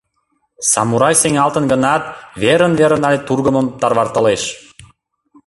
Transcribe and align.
Самурай 0.71 1.15
сеҥалтын 1.21 1.65
гынат, 1.71 2.03
верын-верын 2.41 3.03
але 3.07 3.19
тургымым 3.27 3.67
тарватылеш. 3.81 4.43